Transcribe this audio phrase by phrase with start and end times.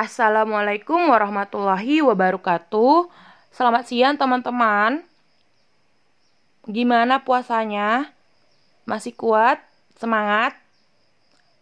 [0.00, 3.12] Assalamualaikum warahmatullahi wabarakatuh.
[3.52, 5.04] Selamat siang teman-teman.
[6.64, 8.08] Gimana puasanya?
[8.88, 9.60] Masih kuat?
[10.00, 10.56] Semangat?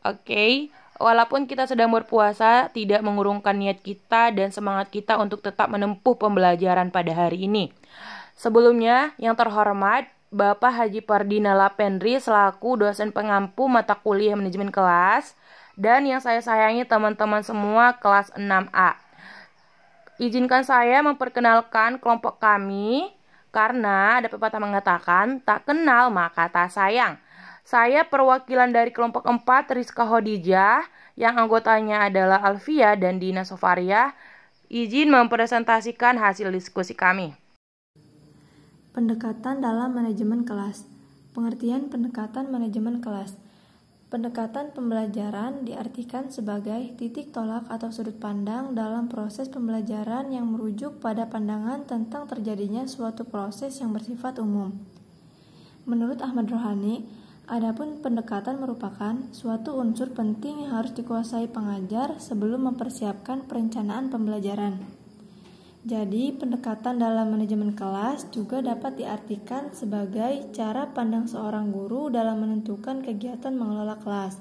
[0.06, 0.70] Oke,
[1.02, 6.94] walaupun kita sedang berpuasa, tidak mengurungkan niat kita dan semangat kita untuk tetap menempuh pembelajaran
[6.94, 7.74] pada hari ini.
[8.38, 15.34] Sebelumnya, yang terhormat, Bapak Haji Pardina Lapendri selaku dosen pengampu mata kuliah manajemen kelas
[15.78, 18.98] dan yang saya sayangi teman-teman semua kelas 6A.
[20.18, 23.06] Izinkan saya memperkenalkan kelompok kami
[23.54, 27.22] karena ada pepatah mengatakan tak kenal maka tak sayang.
[27.62, 30.82] Saya perwakilan dari kelompok 4 Rizka Hodijah
[31.14, 34.18] yang anggotanya adalah Alfia dan Dina Sofaria.
[34.66, 37.32] Izin mempresentasikan hasil diskusi kami.
[38.90, 40.84] Pendekatan dalam manajemen kelas.
[41.32, 43.47] Pengertian pendekatan manajemen kelas.
[44.08, 51.28] Pendekatan pembelajaran diartikan sebagai titik tolak atau sudut pandang dalam proses pembelajaran yang merujuk pada
[51.28, 54.72] pandangan tentang terjadinya suatu proses yang bersifat umum.
[55.84, 57.04] Menurut Ahmad Rohani,
[57.52, 64.97] adapun pendekatan merupakan suatu unsur penting yang harus dikuasai pengajar sebelum mempersiapkan perencanaan pembelajaran.
[65.88, 73.00] Jadi, pendekatan dalam manajemen kelas juga dapat diartikan sebagai cara pandang seorang guru dalam menentukan
[73.00, 74.36] kegiatan mengelola kelas.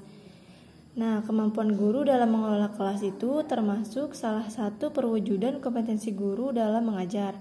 [1.00, 7.39] Nah, kemampuan guru dalam mengelola kelas itu termasuk salah satu perwujudan kompetensi guru dalam mengajar.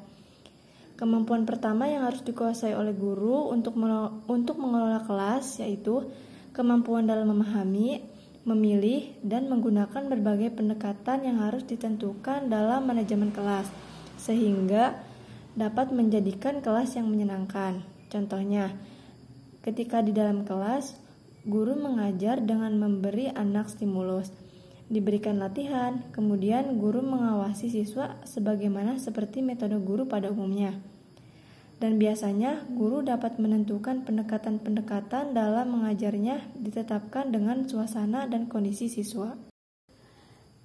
[0.94, 3.74] Kemampuan pertama yang harus dikuasai oleh guru untuk
[4.30, 6.06] untuk mengelola kelas yaitu
[6.54, 8.06] kemampuan dalam memahami,
[8.46, 13.85] memilih, dan menggunakan berbagai pendekatan yang harus ditentukan dalam manajemen kelas
[14.26, 14.98] sehingga
[15.54, 17.86] dapat menjadikan kelas yang menyenangkan.
[18.10, 18.74] Contohnya,
[19.62, 20.98] ketika di dalam kelas,
[21.46, 24.34] guru mengajar dengan memberi anak stimulus,
[24.90, 30.74] diberikan latihan, kemudian guru mengawasi siswa sebagaimana seperti metode guru pada umumnya.
[31.76, 39.36] Dan biasanya guru dapat menentukan pendekatan-pendekatan dalam mengajarnya ditetapkan dengan suasana dan kondisi siswa.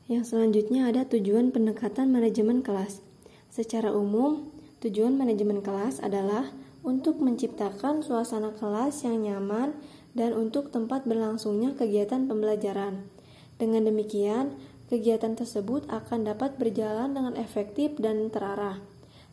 [0.07, 3.10] Yang selanjutnya ada tujuan pendekatan manajemen kelas.
[3.51, 4.47] Secara umum,
[4.79, 6.55] tujuan manajemen kelas adalah
[6.87, 9.75] untuk menciptakan suasana kelas yang nyaman
[10.15, 13.11] dan untuk tempat berlangsungnya kegiatan pembelajaran.
[13.59, 14.55] Dengan demikian,
[14.87, 18.79] kegiatan tersebut akan dapat berjalan dengan efektif dan terarah,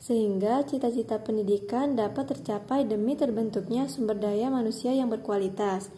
[0.03, 5.95] sehingga cita-cita pendidikan dapat tercapai demi terbentuknya sumber daya manusia yang berkualitas.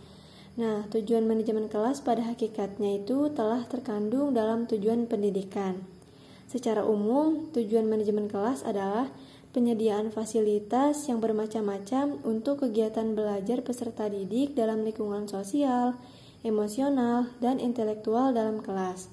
[0.61, 6.00] Nah, tujuan manajemen kelas pada hakikatnya itu telah terkandung dalam tujuan pendidikan.
[6.51, 9.07] Secara umum, tujuan manajemen kelas adalah
[9.55, 15.95] penyediaan fasilitas yang bermacam-macam untuk kegiatan belajar peserta didik dalam lingkungan sosial,
[16.43, 19.07] emosional, dan intelektual dalam kelas.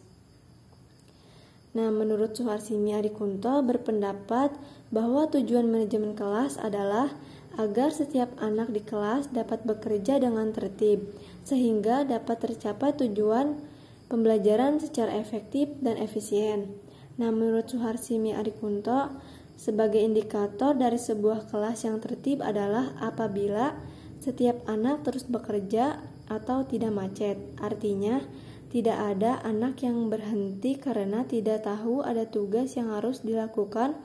[1.77, 4.57] Nah, menurut Suharsimi Adikunto berpendapat
[4.89, 7.13] bahwa tujuan manajemen kelas adalah
[7.53, 11.05] agar setiap anak di kelas dapat bekerja dengan tertib,
[11.45, 13.61] sehingga dapat tercapai tujuan
[14.09, 16.86] pembelajaran secara efektif dan efisien.
[17.17, 19.09] Nah, menurut Suharsimi Adikunto,
[19.57, 23.73] sebagai indikator dari sebuah kelas yang tertib adalah apabila
[24.22, 25.97] setiap anak terus bekerja
[26.29, 27.41] atau tidak macet.
[27.57, 28.22] Artinya,
[28.69, 33.97] tidak ada anak yang berhenti karena tidak tahu ada tugas yang harus dilakukan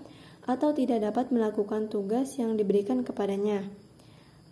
[0.49, 3.69] atau tidak dapat melakukan tugas yang diberikan kepadanya.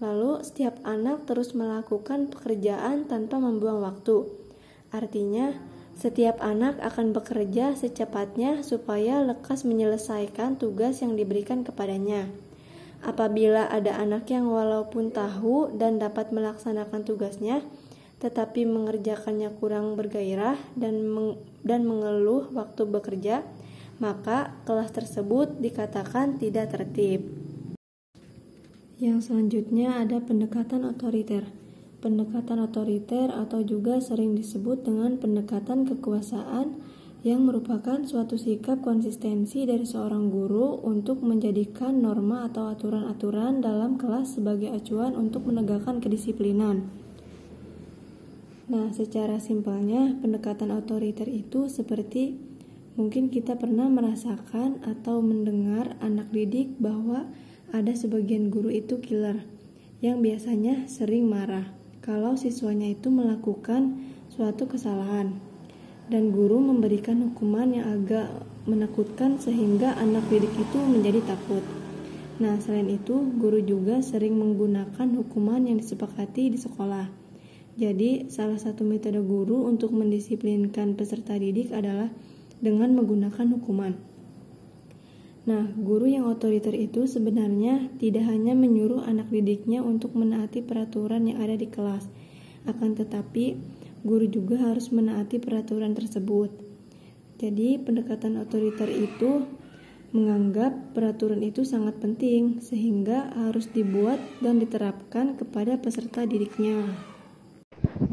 [0.04, 4.28] Lalu, setiap anak terus melakukan pekerjaan tanpa membuang waktu.
[4.91, 5.53] Artinya,
[6.00, 12.25] setiap anak akan bekerja secepatnya supaya lekas menyelesaikan tugas yang diberikan kepadanya.
[13.05, 17.61] Apabila ada anak yang walaupun tahu dan dapat melaksanakan tugasnya,
[18.16, 23.44] tetapi mengerjakannya kurang bergairah dan meng dan mengeluh waktu bekerja,
[24.00, 27.28] maka kelas tersebut dikatakan tidak tertib.
[28.97, 31.59] Yang selanjutnya ada pendekatan otoriter.
[32.00, 36.81] Pendekatan otoriter atau juga sering disebut dengan pendekatan kekuasaan
[37.21, 44.41] yang merupakan suatu sikap konsistensi dari seorang guru untuk menjadikan norma atau aturan-aturan dalam kelas
[44.41, 46.88] sebagai acuan untuk menegakkan kedisiplinan.
[48.73, 52.41] Nah, secara simpelnya, pendekatan otoriter itu seperti
[52.96, 57.29] mungkin kita pernah merasakan atau mendengar anak didik bahwa
[57.76, 59.44] ada sebagian guru itu killer
[60.00, 64.00] yang biasanya sering marah kalau siswanya itu melakukan
[64.32, 65.37] suatu kesalahan
[66.08, 68.29] dan guru memberikan hukuman yang agak
[68.64, 71.62] menakutkan sehingga anak didik itu menjadi takut.
[72.41, 77.12] Nah, selain itu, guru juga sering menggunakan hukuman yang disepakati di sekolah.
[77.76, 82.08] Jadi, salah satu metode guru untuk mendisiplinkan peserta didik adalah
[82.64, 84.09] dengan menggunakan hukuman.
[85.50, 91.43] Nah, guru yang otoriter itu sebenarnya tidak hanya menyuruh anak didiknya untuk menaati peraturan yang
[91.43, 92.06] ada di kelas,
[92.70, 93.58] akan tetapi
[94.06, 96.55] guru juga harus menaati peraturan tersebut.
[97.43, 99.43] Jadi, pendekatan otoriter itu
[100.14, 106.94] menganggap peraturan itu sangat penting, sehingga harus dibuat dan diterapkan kepada peserta didiknya.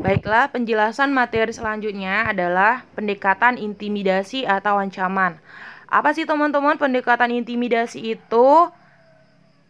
[0.01, 5.38] Baiklah, penjelasan materi selanjutnya adalah pendekatan intimidasi atau ancaman.
[5.88, 8.50] Apa sih teman-teman pendekatan intimidasi itu?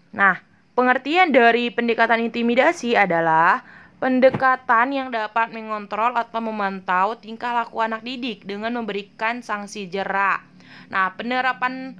[0.09, 0.41] Nah,
[0.73, 3.61] pengertian dari pendekatan intimidasi adalah
[4.01, 10.41] pendekatan yang dapat mengontrol atau memantau tingkah laku anak didik dengan memberikan sanksi jerak.
[10.89, 11.93] Nah, penerapan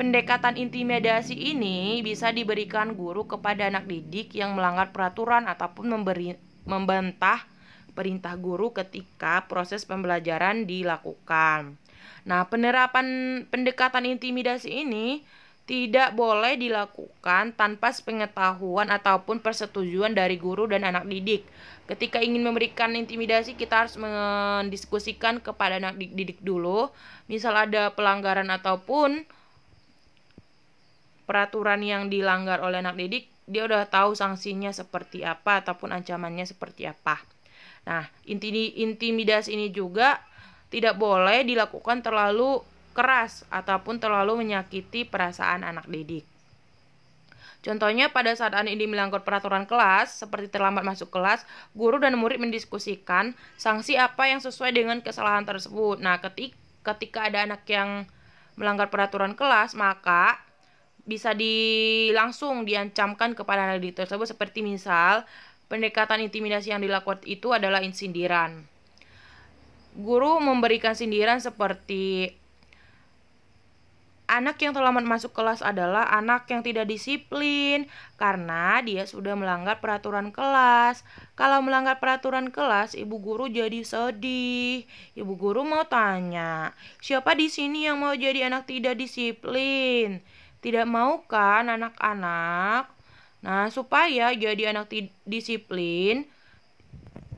[0.00, 7.44] pendekatan intimidasi ini bisa diberikan guru kepada anak didik yang melanggar peraturan ataupun memberi membantah
[7.92, 11.76] perintah guru ketika proses pembelajaran dilakukan.
[12.22, 13.06] Nah, penerapan
[13.50, 15.22] pendekatan intimidasi ini
[15.62, 21.46] tidak boleh dilakukan tanpa sepengetahuan ataupun persetujuan dari guru dan anak didik.
[21.86, 26.90] Ketika ingin memberikan intimidasi, kita harus mendiskusikan kepada anak didik dulu.
[27.30, 29.22] Misal ada pelanggaran ataupun
[31.26, 36.90] peraturan yang dilanggar oleh anak didik, dia udah tahu sanksinya seperti apa ataupun ancamannya seperti
[36.90, 37.22] apa.
[37.86, 40.22] Nah, intimidasi ini juga
[40.72, 42.64] tidak boleh dilakukan terlalu
[42.96, 46.24] keras ataupun terlalu menyakiti perasaan anak didik.
[47.62, 51.46] Contohnya pada saat anak ini melanggar peraturan kelas, seperti terlambat masuk kelas,
[51.78, 56.02] guru dan murid mendiskusikan sanksi apa yang sesuai dengan kesalahan tersebut.
[56.02, 56.58] Nah, ketika,
[56.90, 58.08] ketika ada anak yang
[58.58, 60.42] melanggar peraturan kelas, maka
[61.06, 65.22] bisa di langsung diancamkan kepada anak didik tersebut seperti misal
[65.70, 68.71] pendekatan intimidasi yang dilakukan itu adalah insindiran
[69.96, 72.32] guru memberikan sindiran seperti
[74.32, 77.84] anak yang terlambat masuk kelas adalah anak yang tidak disiplin
[78.16, 81.04] karena dia sudah melanggar peraturan kelas.
[81.36, 84.88] Kalau melanggar peraturan kelas, ibu guru jadi sedih.
[85.12, 86.72] Ibu guru mau tanya,
[87.04, 90.24] siapa di sini yang mau jadi anak tidak disiplin?
[90.64, 92.88] Tidak mau kan anak-anak?
[93.42, 94.88] Nah, supaya jadi anak
[95.26, 96.30] disiplin,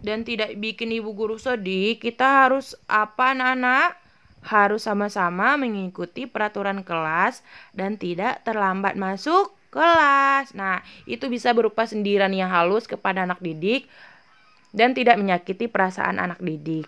[0.05, 3.97] dan tidak bikin ibu guru sedih, kita harus apa anak-anak?
[4.45, 7.41] Harus sama-sama mengikuti peraturan kelas
[7.73, 10.53] dan tidak terlambat masuk kelas.
[10.53, 13.89] Nah, itu bisa berupa sendiran yang halus kepada anak didik
[14.77, 16.85] dan tidak menyakiti perasaan anak didik.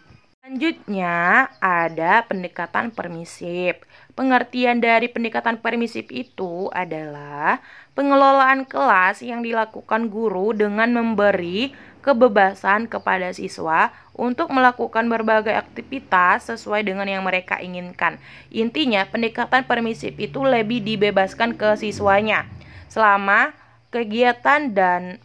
[0.46, 3.82] Selanjutnya ada pendekatan permisif.
[4.14, 7.58] Pengertian dari pendekatan permisif itu adalah
[7.98, 11.74] pengelolaan kelas yang dilakukan guru dengan memberi
[12.06, 18.23] kebebasan kepada siswa untuk melakukan berbagai aktivitas sesuai dengan yang mereka inginkan.
[18.55, 22.47] Intinya, pendekatan permisif itu lebih dibebaskan ke siswanya
[22.87, 23.50] selama
[23.91, 25.19] kegiatan dan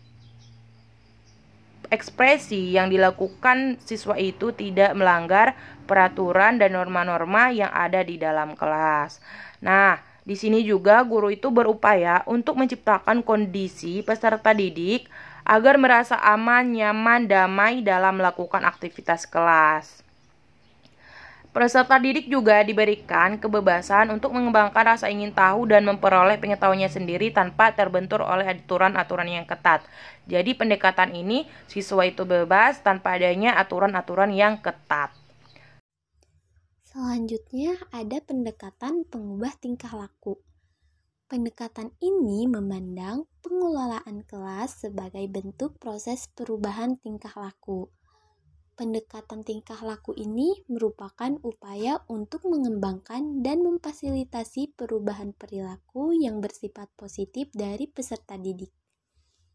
[1.94, 5.54] ekspresi yang dilakukan siswa itu tidak melanggar
[5.86, 9.22] peraturan dan norma-norma yang ada di dalam kelas.
[9.62, 15.06] Nah, di sini juga guru itu berupaya untuk menciptakan kondisi peserta didik
[15.52, 20.00] agar merasa aman, nyaman, damai dalam melakukan aktivitas kelas.
[21.52, 27.76] Peserta didik juga diberikan kebebasan untuk mengembangkan rasa ingin tahu dan memperoleh pengetahuannya sendiri tanpa
[27.76, 29.84] terbentur oleh aturan-aturan yang ketat.
[30.32, 35.12] Jadi pendekatan ini siswa itu bebas tanpa adanya aturan-aturan yang ketat.
[36.88, 40.40] Selanjutnya ada pendekatan pengubah tingkah laku.
[41.32, 47.88] Pendekatan ini memandang pengelolaan kelas sebagai bentuk proses perubahan tingkah laku
[48.76, 57.48] Pendekatan tingkah laku ini merupakan upaya untuk mengembangkan dan memfasilitasi perubahan perilaku yang bersifat positif
[57.56, 58.76] dari peserta didik.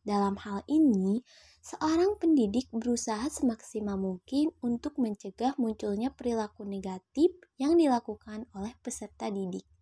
[0.00, 1.20] Dalam hal ini,
[1.58, 9.75] seorang pendidik berusaha semaksimal mungkin untuk mencegah munculnya perilaku negatif yang dilakukan oleh peserta didik.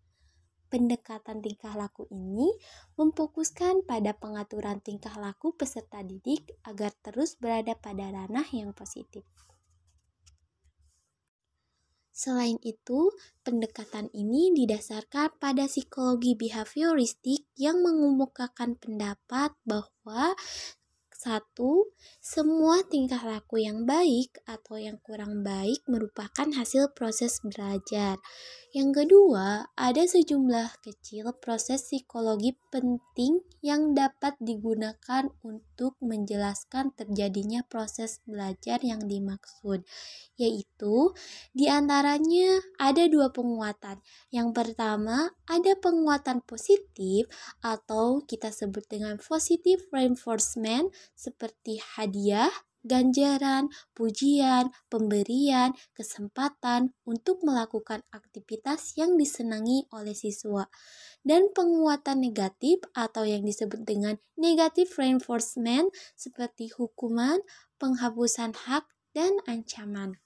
[0.67, 2.49] Pendekatan tingkah laku ini
[2.97, 9.23] memfokuskan pada pengaturan tingkah laku peserta didik agar terus berada pada ranah yang positif.
[12.15, 13.11] Selain itu,
[13.43, 20.31] pendekatan ini didasarkan pada psikologi behavioristik yang mengemukakan pendapat bahwa
[21.25, 21.89] satu,
[22.21, 28.21] semua tingkah laku yang baik atau yang kurang baik merupakan hasil proses belajar.
[28.75, 38.19] Yang kedua, ada sejumlah kecil proses psikologi penting yang dapat digunakan untuk menjelaskan terjadinya proses
[38.27, 39.87] belajar yang dimaksud,
[40.35, 41.15] yaitu
[41.55, 44.03] di antaranya ada dua penguatan.
[44.27, 47.31] Yang pertama, ada penguatan positif
[47.63, 52.51] atau kita sebut dengan positive reinforcement seperti hadiah,
[52.85, 60.69] ganjaran, pujian, pemberian, kesempatan untuk melakukan aktivitas yang disenangi oleh siswa,
[61.25, 67.41] dan penguatan negatif atau yang disebut dengan negative reinforcement seperti hukuman,
[67.81, 70.21] penghapusan hak, dan ancaman.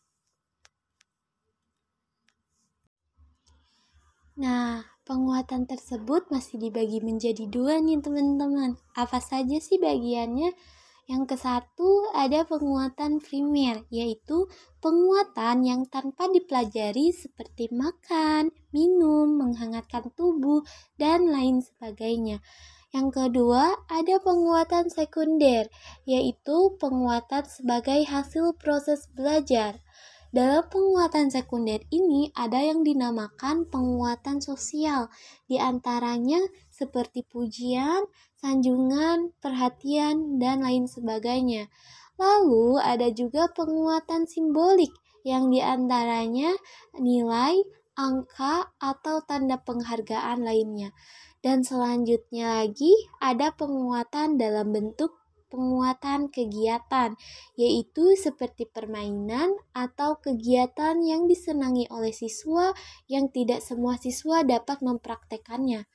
[4.39, 8.79] Nah, penguatan tersebut masih dibagi menjadi dua nih teman-teman.
[8.95, 10.78] Apa saja sih bagiannya?
[11.09, 14.45] Yang ke satu ada penguatan primer, yaitu
[14.77, 20.61] penguatan yang tanpa dipelajari seperti makan, minum, menghangatkan tubuh,
[21.01, 22.45] dan lain sebagainya.
[22.93, 25.73] Yang kedua, ada penguatan sekunder,
[26.05, 29.81] yaitu penguatan sebagai hasil proses belajar.
[30.29, 35.09] Dalam penguatan sekunder ini ada yang dinamakan penguatan sosial,
[35.49, 36.37] di antaranya
[36.69, 38.05] seperti pujian,
[38.39, 41.67] sanjungan, perhatian, dan lain sebagainya.
[42.15, 44.91] Lalu ada juga penguatan simbolik
[45.27, 46.55] yang di antaranya
[46.95, 47.59] nilai,
[47.95, 50.95] angka, atau tanda penghargaan lainnya.
[51.39, 52.91] Dan selanjutnya lagi
[53.23, 55.15] ada penguatan dalam bentuk
[55.49, 57.17] penguatan kegiatan,
[57.57, 62.71] yaitu seperti permainan atau kegiatan yang disenangi oleh siswa
[63.09, 65.89] yang tidak semua siswa dapat mempraktekannya.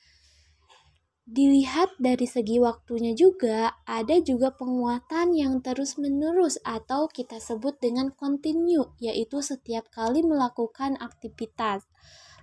[1.25, 8.93] Dilihat dari segi waktunya juga, ada juga penguatan yang terus-menerus atau kita sebut dengan kontinu,
[9.01, 11.89] yaitu setiap kali melakukan aktivitas.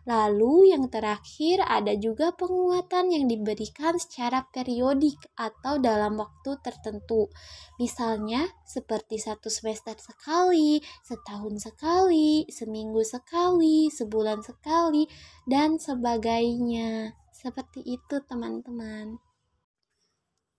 [0.10, 7.30] Lalu yang terakhir ada juga penguatan yang diberikan secara periodik atau dalam waktu tertentu.
[7.78, 15.06] Misalnya seperti satu semester sekali, setahun sekali, seminggu sekali, sebulan sekali,
[15.46, 17.21] dan sebagainya.
[17.42, 19.18] Seperti itu teman-teman.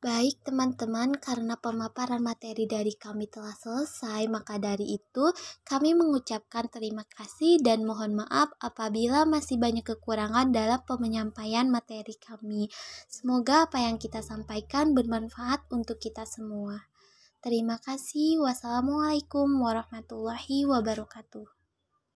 [0.03, 5.31] Baik teman-teman, karena pemaparan materi dari kami telah selesai, maka dari itu
[5.63, 12.67] kami mengucapkan terima kasih dan mohon maaf apabila masih banyak kekurangan dalam penyampaian materi kami.
[13.07, 16.83] Semoga apa yang kita sampaikan bermanfaat untuk kita semua.
[17.39, 18.43] Terima kasih.
[18.43, 21.62] Wassalamualaikum warahmatullahi wabarakatuh.